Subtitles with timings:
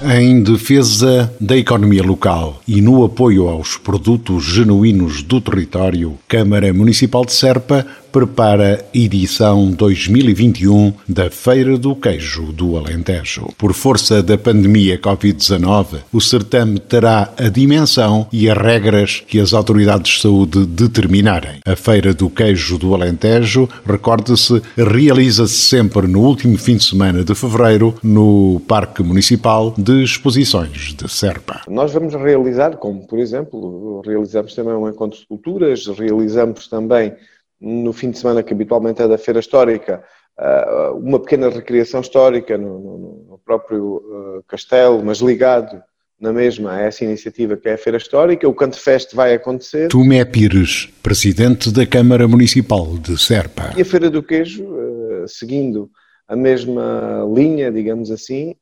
[0.00, 7.24] Em defesa da economia local e no apoio aos produtos genuínos do território, Câmara Municipal
[7.24, 13.48] de Serpa prepara edição 2021 da Feira do Queijo do Alentejo.
[13.58, 19.52] Por força da pandemia Covid-19, o certame terá a dimensão e as regras que as
[19.52, 21.60] autoridades de saúde determinarem.
[21.66, 27.34] A Feira do Queijo do Alentejo, recorde-se, realiza-se sempre no último fim de semana de
[27.34, 31.62] fevereiro no Parque Municipal de Exposições de Serpa.
[31.68, 37.14] Nós vamos realizar, como por exemplo, realizamos também um encontro de culturas, realizamos também
[37.60, 40.02] no fim de semana que habitualmente é da Feira Histórica,
[40.38, 45.82] ah, uma pequena recriação histórica no, no, no próprio ah, castelo, mas ligado
[46.20, 48.48] na mesma a essa iniciativa que é a Feira Histórica.
[48.48, 49.88] O Canto Fest vai acontecer.
[49.88, 53.72] Tomé Pires, presidente da Câmara Municipal de Serpa.
[53.76, 55.90] E a Feira do Queijo, ah, seguindo
[56.28, 58.54] a mesma linha, digamos assim,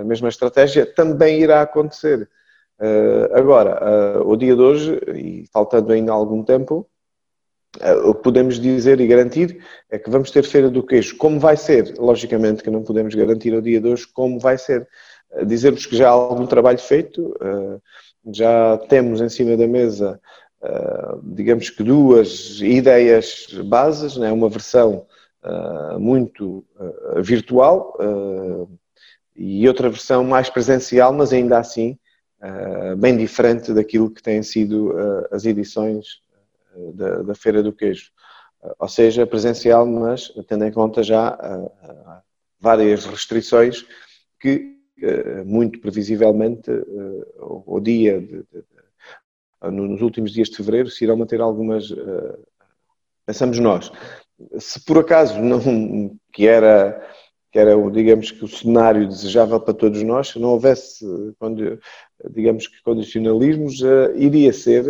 [0.00, 2.28] a mesma estratégia, também irá acontecer.
[3.32, 6.90] Agora, o dia de hoje, e faltando ainda algum tempo,
[7.80, 9.58] eh, o que podemos dizer e garantir
[9.90, 11.16] é que vamos ter Feira do Queijo.
[11.16, 11.94] Como vai ser?
[11.98, 14.86] Logicamente que não podemos garantir ao dia de hoje como vai ser.
[15.32, 17.78] Eh, dizer-vos que já há algum trabalho feito, eh,
[18.32, 20.20] já temos em cima da mesa,
[21.24, 24.30] digamos que duas ideias bases, né?
[24.30, 25.04] uma versão
[25.98, 26.64] muito
[27.22, 27.96] virtual
[29.34, 31.98] e outra versão mais presencial, mas ainda assim
[32.98, 34.94] bem diferente daquilo que têm sido
[35.30, 36.20] as edições
[36.94, 38.10] da, da Feira do Queijo.
[38.78, 41.36] Ou seja, presencial, mas tendo em conta já
[42.60, 43.84] várias restrições
[44.38, 44.76] que,
[45.44, 46.70] muito previsivelmente,
[47.40, 51.92] o dia de, de, nos últimos dias de fevereiro se irão manter algumas,
[53.26, 53.90] pensamos nós.
[54.58, 57.00] Se por acaso não, que era,
[57.50, 61.04] que era digamos que o cenário desejável para todos nós, se não houvesse,
[62.30, 63.80] digamos que condicionalismos,
[64.14, 64.84] iria ser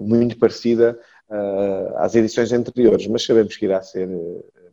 [0.00, 4.08] muito parecida uh, às edições anteriores, mas sabemos que irá ser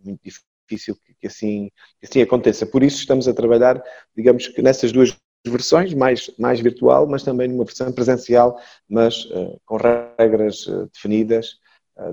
[0.04, 1.70] muito difícil que, assim,
[2.00, 2.66] que assim aconteça.
[2.66, 3.84] Por isso estamos a trabalhar,
[4.16, 5.16] digamos que nessas duas
[5.46, 8.58] versões, mais, mais virtual, mas também numa versão presencial,
[8.88, 9.28] mas
[9.66, 9.78] com
[10.18, 11.58] regras definidas,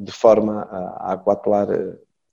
[0.03, 1.69] de forma a, a aquatelar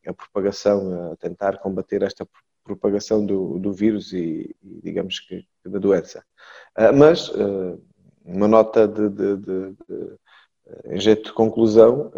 [0.07, 2.27] a propagação, a tentar combater esta
[2.63, 6.23] propagação do, do vírus e, e, digamos que, da doença.
[6.95, 7.31] mas
[8.25, 10.17] uma nota de, de, de, de
[10.85, 12.11] em jeito de conclusão,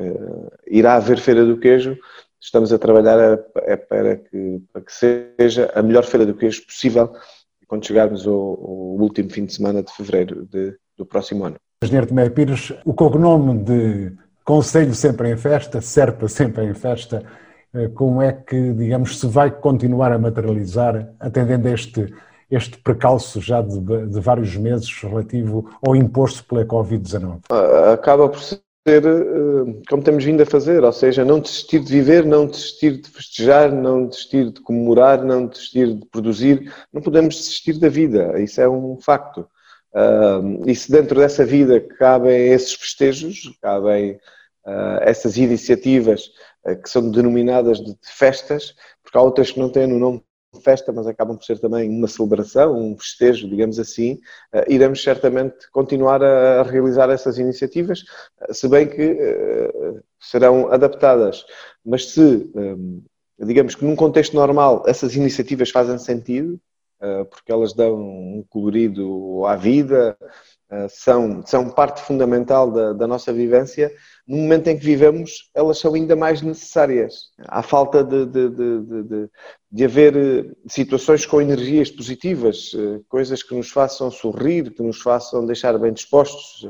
[0.65, 1.97] irá haver Feira do Queijo.
[2.41, 7.13] Estamos a trabalhar é para que, para que seja a melhor Feira do Queijo possível
[7.67, 11.57] quando chegarmos ao, ao último fim de semana de fevereiro de, do próximo ano.
[11.83, 14.11] Engenheiro Tomé Pires, o cognome de
[14.43, 17.23] Conselho sempre em festa, Serpa sempre em festa,
[17.93, 22.13] como é que, digamos, se vai continuar a materializar, atendendo a este
[22.49, 27.41] este precalço já de, de vários meses relativo ao imposto pela Covid-19?
[27.49, 31.91] Ah, acaba por ser eh, como temos vindo a fazer, ou seja, não desistir de
[31.91, 37.35] viver, não desistir de festejar, não desistir de comemorar, não desistir de produzir, não podemos
[37.35, 39.47] desistir da vida, isso é um facto.
[39.93, 44.19] Uh, e se dentro dessa vida cabem esses festejos, cabem
[45.01, 46.31] essas iniciativas
[46.65, 50.23] uh, que são denominadas de, de, festas, porque há outras que não têm o nome
[50.63, 54.13] festa, mas acabam por ser também uma celebração, um festejo, digamos assim,
[54.53, 58.03] uh, iremos certamente continuar a, realizar essas iniciativas,
[58.51, 59.17] se bem que
[60.19, 61.45] serão adaptadas.
[61.85, 62.51] Mas se,
[63.39, 66.59] digamos que num contexto normal, essas iniciativas fazem sentido,
[67.29, 70.17] porque elas dão um colorido à vida,
[70.89, 73.91] são, são parte fundamental da, da nossa vivência,
[74.27, 77.31] no momento em que vivemos, elas são ainda mais necessárias.
[77.47, 79.29] Há falta de, de, de, de,
[79.71, 85.01] de haver eh, situações com energias positivas, eh, coisas que nos façam sorrir, que nos
[85.01, 86.69] façam deixar bem dispostos,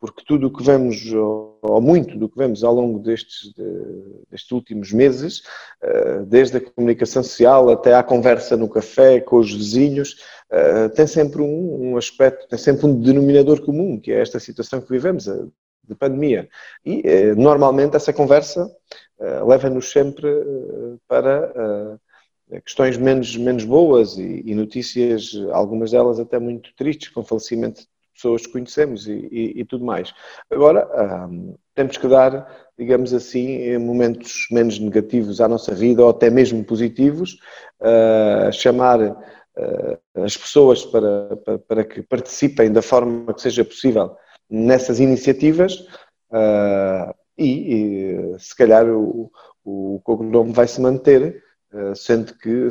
[0.00, 3.52] porque tudo o que vemos, ou muito do que vemos ao longo destes,
[4.30, 5.42] destes últimos meses,
[5.82, 10.16] eh, desde a comunicação social até à conversa no café com os vizinhos,
[10.94, 15.28] tem sempre um, aspecto, tem sempre um denominador comum, que é esta situação que vivemos,
[15.88, 16.48] de pandemia.
[16.84, 18.70] E eh, normalmente essa conversa
[19.18, 21.98] eh, leva-nos sempre eh, para
[22.64, 27.88] questões menos, menos boas e, e, notícias, algumas delas até muito tristes, com falecimento de
[28.18, 30.12] pessoas que conhecemos e, e, e tudo mais.
[30.50, 30.88] Agora,
[31.74, 37.38] temos que dar, digamos assim, momentos menos negativos à nossa vida ou até mesmo positivos,
[38.52, 39.16] chamar
[40.16, 44.16] as pessoas para, para, para, que participem da forma que seja possível
[44.50, 45.86] nessas iniciativas
[47.36, 49.30] e, e se calhar o,
[49.64, 51.42] o cognomo vai se manter,
[51.94, 52.68] sendo que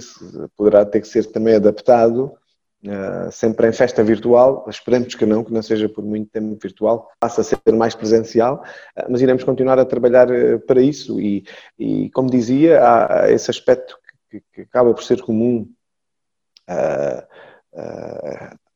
[0.57, 2.37] poderá ter que ser também adaptado
[2.87, 7.11] Uh, sempre em festa virtual, esperemos que não, que não seja por muito tempo virtual,
[7.19, 8.63] passa a ser mais presencial,
[8.97, 11.43] uh, mas iremos continuar a trabalhar uh, para isso e,
[11.77, 13.99] e, como dizia, há esse aspecto
[14.29, 15.69] que, que acaba por ser comum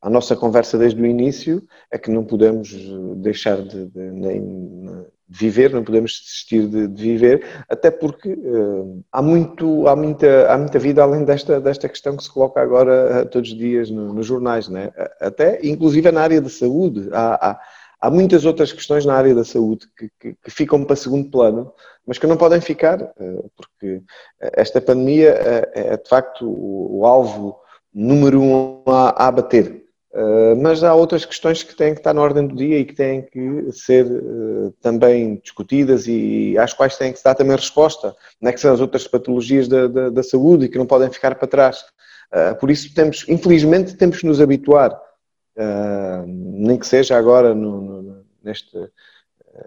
[0.01, 2.73] à nossa conversa desde o início, é que não podemos
[3.17, 9.21] deixar de, de nem viver, não podemos desistir de, de viver, até porque uh, há,
[9.21, 13.29] muito, há, muita, há muita vida além desta, desta questão que se coloca agora uh,
[13.29, 14.91] todos os dias no, nos jornais, né?
[15.21, 17.07] até inclusive na área da saúde.
[17.13, 17.59] Há, há,
[18.01, 21.71] há muitas outras questões na área da saúde que, que, que, ficam para segundo plano,
[22.05, 24.01] mas que não podem ficar, uh, porque
[24.41, 25.29] esta pandemia
[25.73, 27.57] é de facto o, o alvo
[27.93, 29.80] número um a, a bater.
[30.13, 32.93] Uh, mas há outras questões que têm que estar na ordem do dia e que
[32.93, 38.13] têm que ser uh, também discutidas e às quais têm que se dar também resposta,
[38.41, 41.09] não é que são as outras patologias da, da, da saúde e que não podem
[41.09, 41.85] ficar para trás.
[42.33, 44.99] Uh, por isso temos, infelizmente, temos que nos habituar,
[46.25, 48.77] nem que seja agora no, no, neste,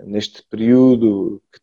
[0.03, 1.61] neste período que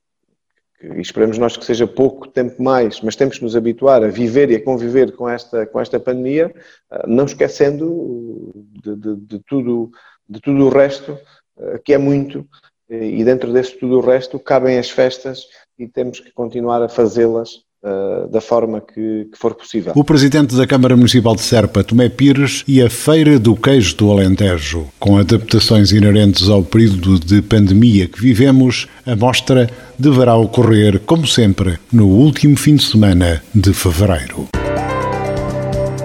[0.84, 4.50] e esperamos nós que seja pouco tempo mais, mas temos que nos habituar a viver
[4.52, 6.54] e a conviver com esta, com esta pandemia,
[6.90, 8.52] ah, não esquecendo
[8.84, 9.92] de, de, de tudo,
[10.28, 11.18] de tudo o resto,
[11.58, 12.48] ah, que é muito,
[12.90, 15.48] e dentro desse tudo o resto cabem as festas
[15.80, 19.92] e temos que continuar a fazê-las Uh, da forma que, que, for possível.
[19.96, 24.12] O presidente da Câmara Municipal de Serpa, Tomé Pires, e a Feira do Queijo do
[24.12, 24.88] Alentejo.
[25.00, 29.68] Com adaptações inerentes ao período de pandemia que vivemos, a mostra
[29.98, 34.50] deverá ocorrer, como sempre, no último fim de semana de fevereiro.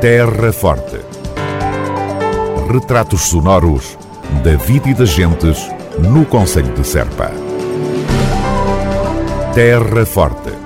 [0.01, 0.97] Terra Forte.
[2.73, 3.99] Retratos sonoros
[4.43, 5.59] da vida e das gentes
[5.99, 7.31] no Conselho de Serpa.
[9.55, 10.66] Terra Forte